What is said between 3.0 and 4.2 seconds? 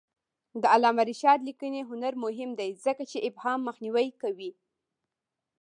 چې ابهام مخنیوی